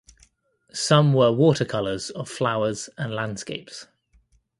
[0.73, 3.85] Some were watercolors of flowers and landscapes.